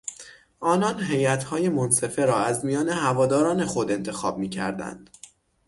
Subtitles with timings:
[0.59, 5.09] آنان هیاتهای منصفه را از میان هواداران خود انتخاب میکردند.